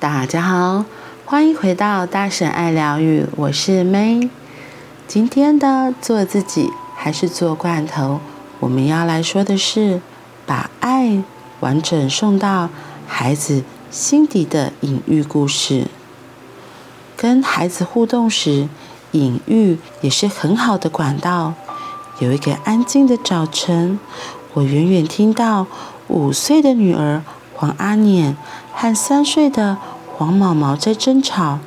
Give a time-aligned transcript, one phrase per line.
[0.00, 0.84] 大家好，
[1.24, 4.30] 欢迎回到大婶爱疗愈，我是 May。
[5.08, 8.20] 今天的做自己还是做罐头，
[8.60, 10.00] 我们要来说的是
[10.46, 11.24] 把爱
[11.58, 12.68] 完整送到
[13.08, 15.88] 孩子心底的隐喻故事。
[17.16, 18.68] 跟孩子互动时，
[19.10, 21.54] 隐喻也是很好的管道。
[22.20, 23.98] 有一个安静的早晨，
[24.52, 25.66] 我远远听到
[26.06, 27.24] 五岁的女儿
[27.58, 28.36] 黄阿念
[28.72, 29.78] 和三岁的
[30.16, 31.58] 黄毛毛在争吵。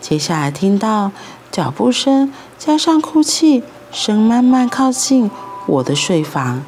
[0.00, 1.10] 接下来听到
[1.50, 5.28] 脚步声加上哭泣声慢慢靠近
[5.66, 6.62] 我的睡房，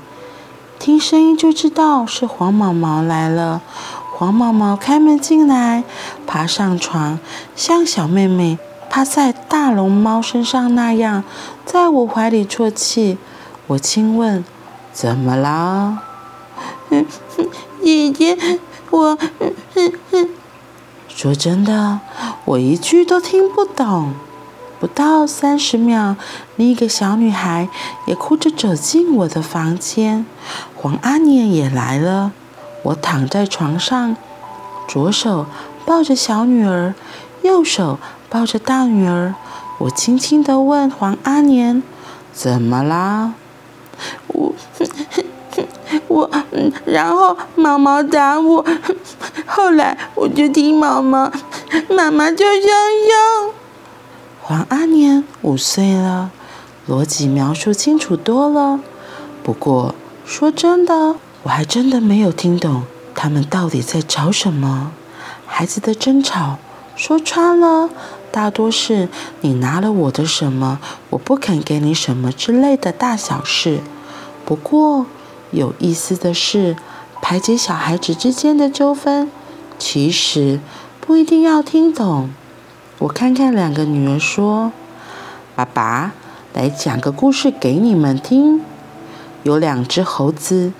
[0.80, 3.62] 听声音就知道是黄毛毛来了。
[4.16, 5.84] 黄毛毛开门进来，
[6.26, 7.20] 爬上床，
[7.54, 8.58] 像小妹妹
[8.90, 11.22] 趴在大龙猫身上那样，
[11.64, 13.16] 在我怀里啜泣。
[13.68, 14.44] 我轻问
[14.92, 15.98] ：“怎么了
[16.90, 17.06] ？”“嗯，
[17.82, 18.36] 姐姐，
[18.92, 19.18] 我……
[19.40, 20.28] 嗯嗯嗯。”
[21.10, 22.00] 说真的，
[22.46, 24.14] 我一句都听不懂。
[24.80, 26.16] 不到三十秒，
[26.56, 27.68] 另一个小女孩
[28.06, 30.26] 也哭着走进我的房间。
[30.74, 32.32] 黄阿念也来了。
[32.82, 34.16] 我躺在床上，
[34.88, 35.46] 左手
[35.86, 36.94] 抱着小女儿，
[37.42, 39.36] 右手抱着大女儿。
[39.78, 41.82] 我轻轻地问黄阿念
[42.34, 43.34] ：“怎么啦？”
[44.26, 44.52] 我，
[46.08, 46.30] 我，
[46.84, 48.64] 然后毛毛打我，
[49.46, 51.30] 后来我就听毛毛，
[51.88, 53.50] 妈妈就这样。
[54.40, 56.30] 黄阿年五岁了，
[56.88, 58.80] 逻辑描述清楚多了。
[59.42, 64.92] 不过说真的，我还真的没有听懂他们到底在吵什么。
[65.46, 66.58] 孩子的争吵，
[66.96, 67.90] 说穿了，
[68.30, 69.08] 大多是
[69.42, 70.80] 你拿了我的什么，
[71.10, 73.80] 我不肯给你什么之类的大小事。
[74.44, 75.06] 不过
[75.52, 76.76] 有意思的是，
[77.20, 79.30] 排解小孩子之间的纠纷，
[79.78, 80.58] 其实
[80.98, 82.30] 不一定要听懂。
[83.00, 84.72] 我看看两个女儿说
[85.54, 86.12] ：“爸爸，
[86.54, 88.62] 来讲个故事给你们听。
[89.42, 90.72] 有两只猴子，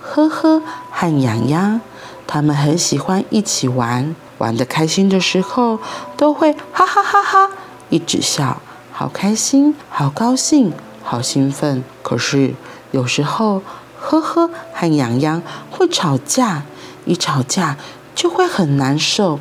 [0.00, 1.80] 呵呵和痒痒，
[2.24, 5.80] 他们很喜欢一起玩，玩得开心的时候
[6.16, 7.50] 都会哈哈哈哈
[7.88, 8.62] 一直笑，
[8.92, 10.72] 好开心，好高兴，
[11.02, 11.82] 好兴奋。
[12.04, 12.54] 可是。”
[12.92, 13.62] 有时候，
[14.02, 15.40] 呵呵和痒痒
[15.70, 16.64] 会吵架，
[17.04, 17.76] 一吵架
[18.14, 19.38] 就会很难受、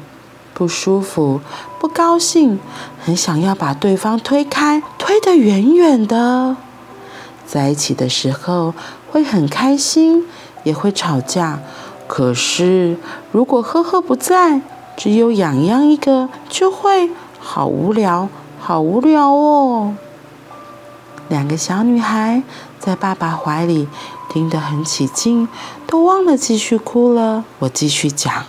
[0.53, 1.41] 不舒服、
[1.79, 2.59] 不高兴，
[3.03, 6.55] 很想要把对方推开，推得远远的。
[7.45, 8.73] 在一起的时候
[9.11, 10.25] 会很开心，
[10.63, 11.59] 也会吵架。
[12.07, 12.97] 可是
[13.31, 14.61] 如果呵呵不在，
[14.95, 18.29] 只有痒痒一个，就会好无聊，
[18.59, 19.95] 好无聊哦。
[21.27, 22.43] 两个小女孩
[22.79, 23.87] 在爸爸怀里
[24.31, 25.45] 听得很起劲，
[25.85, 27.43] 都忘了继续哭了。
[27.59, 28.45] 我继续讲：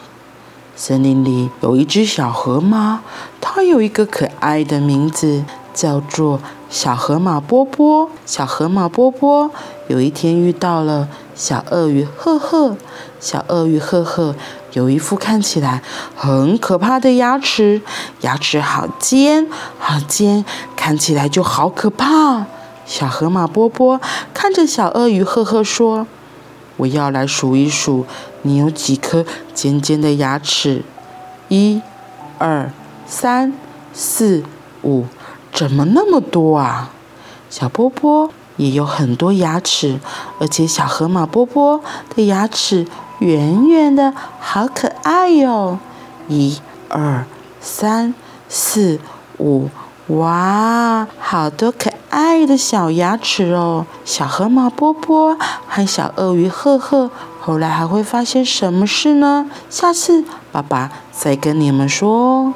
[0.76, 3.00] 森林里有一只小河马，
[3.40, 5.42] 它有一个可爱的名字，
[5.74, 6.38] 叫做
[6.70, 8.08] 小河马波波。
[8.24, 9.50] 小河马波波
[9.88, 12.76] 有一天遇到了小鳄鱼赫赫。
[13.18, 14.36] 小鳄鱼赫赫
[14.74, 15.82] 有一副看起来
[16.14, 17.82] 很可怕的牙齿，
[18.20, 19.48] 牙齿好尖，
[19.80, 20.44] 好尖，
[20.76, 22.46] 看起来就好可怕。
[22.84, 24.00] 小河马波波
[24.42, 26.04] 看着小鳄鱼赫赫说
[26.76, 28.04] ：“我要来数一数，
[28.42, 30.82] 你有几颗尖尖的牙齿？
[31.46, 31.80] 一、
[32.38, 32.72] 二、
[33.06, 33.52] 三、
[33.92, 34.42] 四、
[34.82, 35.04] 五，
[35.52, 36.90] 怎么那么多啊？”
[37.48, 40.00] 小波波也有很多牙齿，
[40.40, 41.80] 而且小河马波波
[42.16, 42.84] 的牙齿
[43.20, 45.78] 圆圆的，好可爱哟！
[46.26, 46.58] 一、
[46.88, 47.24] 二、
[47.60, 48.12] 三、
[48.48, 48.98] 四、
[49.38, 49.68] 五，
[50.08, 52.32] 哇，好多可爱。
[52.42, 57.08] 的小牙齿哦，小河马波波和小鳄鱼赫赫，
[57.40, 59.48] 后来还会发生什么事呢？
[59.70, 62.54] 下次爸爸再跟你们说哦。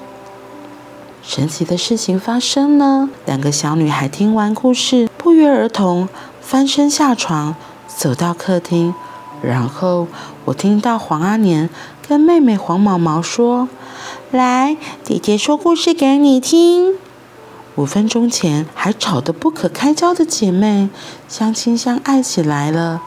[1.23, 6.09] 神奇的事情发生了，两个小女孩听完故事，不约而同
[6.41, 7.55] 翻身下床，
[7.87, 8.93] 走到客厅，
[9.41, 10.09] 然后
[10.47, 11.71] 我听到黄阿年
[12.09, 13.69] 跟妹妹黄毛毛说
[14.33, 16.95] ：“来，姐姐说故事给你听。”
[17.77, 20.89] 五分钟前还吵得不可开交的姐妹，
[21.29, 23.03] 相亲相爱起来了，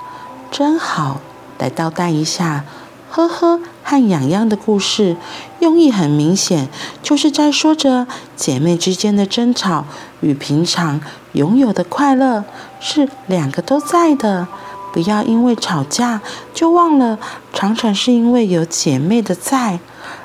[0.52, 1.22] 真好。
[1.58, 2.64] 来倒带一下，
[3.10, 5.18] 呵呵和痒痒的故事，
[5.60, 6.70] 用意很明显，
[7.02, 9.84] 就是在说着姐妹之间的争吵
[10.22, 11.02] 与平常
[11.34, 12.46] 拥有的快乐
[12.80, 14.48] 是两个都在的。
[14.94, 16.22] 不要因为吵架
[16.54, 17.20] 就忘了，
[17.52, 19.80] 常常是因为有姐妹的在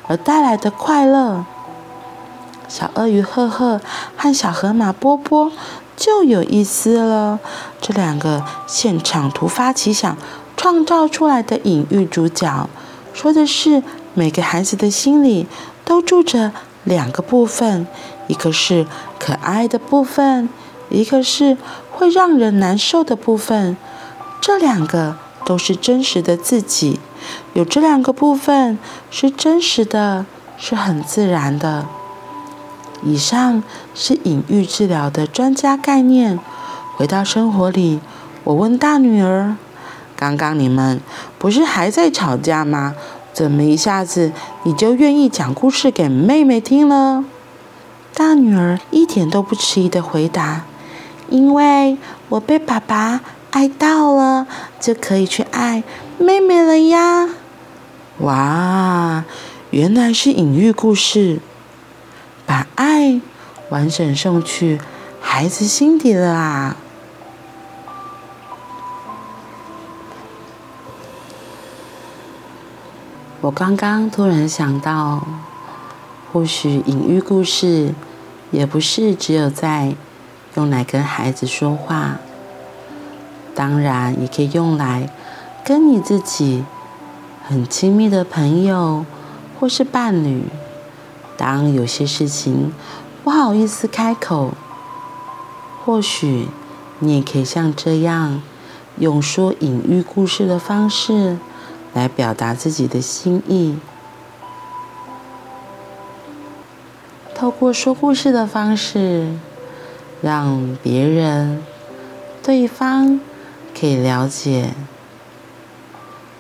[0.07, 1.45] 而带来的快乐。
[2.69, 3.81] 小鳄鱼赫赫
[4.17, 5.53] 和小河马波波
[5.97, 7.39] 就有意思了。
[7.81, 10.17] 这两个现场突发奇想
[10.57, 12.69] 创造出来的隐喻主角，
[13.13, 13.83] 说的是
[14.15, 15.47] 每个孩子的心里
[15.85, 16.53] 都住着
[16.85, 17.87] 两个部分，
[18.27, 18.87] 一个是
[19.19, 20.49] 可爱的部分，
[20.89, 21.57] 一个是
[21.91, 23.77] 会让人难受的部分。
[24.41, 27.01] 这两个都是真实的自己，
[27.53, 28.79] 有这两个部分
[29.11, 30.27] 是真实的，
[30.57, 31.87] 是很自然的。
[33.05, 33.63] 以上
[33.95, 36.39] 是隐喻治疗的专家概念。
[36.97, 38.01] 回到生活里，
[38.45, 39.57] 我问大女儿
[40.17, 41.01] ：“刚刚你们
[41.39, 42.95] 不是还在吵架吗？
[43.33, 44.31] 怎么一下子
[44.63, 47.25] 你就愿意讲故事给妹妹听了？”
[48.15, 50.63] 大女儿一点都不迟疑的回答
[51.29, 51.99] ：“因为
[52.29, 53.21] 我被爸爸
[53.51, 54.47] 爱到了，
[54.81, 55.83] 就可以去爱
[56.17, 57.29] 妹妹了呀！”
[58.21, 59.25] 哇，
[59.71, 61.41] 原来是隐喻故事。
[62.47, 63.21] 把爱
[63.71, 64.81] 完整送去
[65.21, 66.77] 孩子心底了啊！
[73.41, 75.23] 我刚刚突然想到，
[76.33, 77.93] 或许隐喻故事
[78.51, 79.95] 也不是只有在
[80.55, 82.19] 用来跟孩子说话，
[83.55, 85.11] 当然也可以用来
[85.63, 86.65] 跟你自己
[87.47, 89.05] 很亲密的朋友
[89.61, 90.45] 或是伴侣。
[91.37, 92.73] 当有些事情
[93.23, 94.53] 不好意思开口，
[95.85, 96.49] 或许
[97.01, 98.43] 你也可以像这样，
[98.99, 101.39] 用说隐喻故事的方式
[101.93, 103.77] 来表达自己的心意。
[107.35, 109.29] 透过说故事的方式，
[110.23, 111.63] 让别人、
[112.43, 113.21] 对方
[113.79, 114.71] 可以了解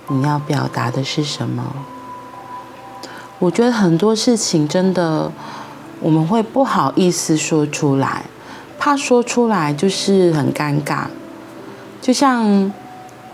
[0.08, 1.75] 你要表达的是什么。
[3.41, 5.31] 我觉得很多事情真的，
[6.01, 8.25] 我们会不好意思说出来，
[8.79, 11.07] 怕说出来就是很尴尬。
[12.01, 12.73] 就像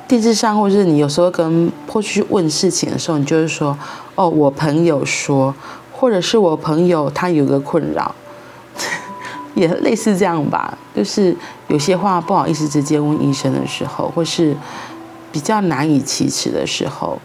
[0.09, 3.77] 电视上，或是你有时候跟过去问事情的时候，你就是说
[4.17, 5.55] ：“哦，我朋友说，
[5.93, 8.15] 或者是我朋友他有个困扰，
[9.55, 11.37] 也类似这样吧。”就是
[11.69, 14.57] 有些话不好意思直接问医生的时候，或是
[15.31, 17.21] 比较难以启齿的时候。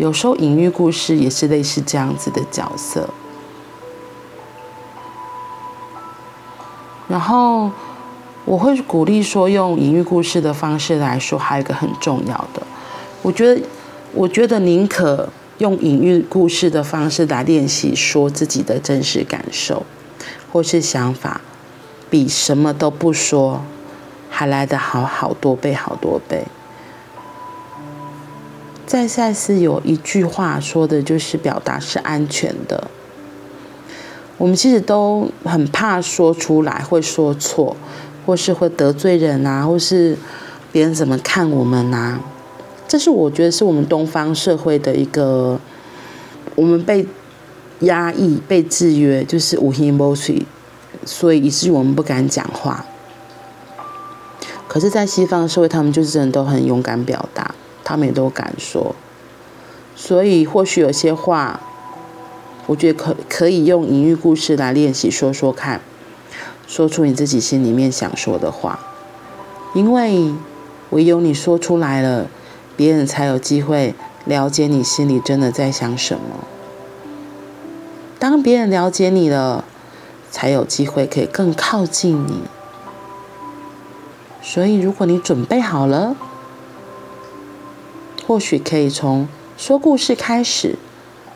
[0.00, 3.10] 有时候隐喻故事也是类似这样子的角色，
[7.06, 7.70] 然后
[8.46, 12.62] 我会鼓励说用隐喻故事的方式来说，还有一个很重要的，
[13.20, 13.60] 我觉得，
[14.14, 19.84] 我觉得宁可用隐喻故事的方式来练习说自己的真实感受
[20.50, 21.42] 或是想法，
[22.08, 23.62] 比什么都不说
[24.30, 26.46] 还来得好好多倍，好多倍。
[28.90, 32.90] 在赛斯有一句话说的，就是表达是安全的。
[34.36, 37.76] 我们其实都很怕说出来会说错，
[38.26, 40.18] 或是会得罪人啊，或是
[40.72, 42.18] 别人怎么看我们啊。
[42.88, 45.60] 这是我觉得是我们东方社会的一个，
[46.56, 47.06] 我们被
[47.82, 50.44] 压抑、被制约，就是无形无水，
[51.06, 52.84] 所以以至于我们不敢讲话。
[54.66, 57.54] 可是，在西方社会，他们就是真的都很勇敢表达。
[57.90, 58.94] 他们也都敢说，
[59.96, 61.58] 所以或许有些话，
[62.68, 65.80] 我觉得可可以用隐喻故事来练习说说看，
[66.68, 68.78] 说出你自己心里面想说的话，
[69.74, 70.32] 因为
[70.90, 72.28] 唯有你说出来了，
[72.76, 76.46] 别人才有机会了解你心里真的在想什么。
[78.20, 79.64] 当别人了解你了，
[80.30, 82.42] 才有机会可以更靠近你。
[84.40, 86.14] 所以，如果你准备好了。
[88.26, 90.76] 或许可以从说故事开始，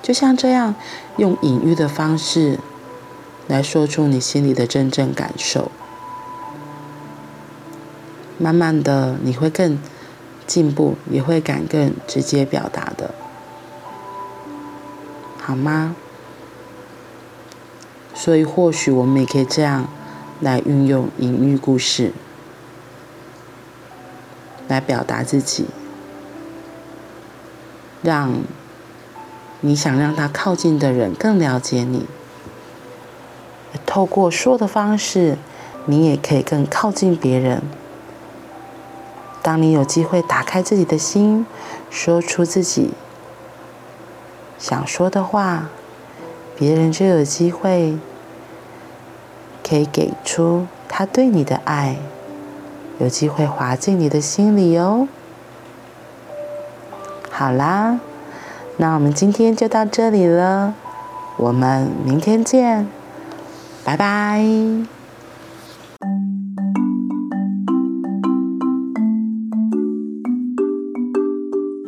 [0.03, 0.75] 就像这样，
[1.17, 2.59] 用隐喻的方式
[3.49, 5.71] 来说出你心里的真正感受。
[8.39, 9.79] 慢慢的，你会更
[10.47, 13.15] 进步，也会敢更直接表达的，
[15.39, 15.95] 好吗？
[18.15, 19.89] 所以，或许我们也可以这样
[20.41, 22.13] 来运用隐喻故事
[24.69, 25.67] 来表达自己。
[28.05, 28.43] 让
[29.63, 32.05] 你想让他靠近的人更了解你，
[33.87, 35.39] 透过说的方式，
[35.87, 37.63] 你也可以更靠近别人。
[39.41, 41.47] 当你有机会打开自己的心，
[41.89, 42.91] 说出自己
[44.59, 45.71] 想说的话，
[46.55, 47.99] 别人就有机会
[49.67, 51.97] 可以给出他对你的爱，
[52.99, 55.09] 有机会滑进你的心里哦。
[57.37, 57.99] 好啦，
[58.77, 60.73] 那我们今天就到这里了，
[61.37, 62.87] 我们明天见，
[63.85, 64.94] 拜拜。